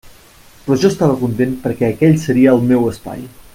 [0.63, 3.23] Però jo estava content perquè aquell seria el meu espai.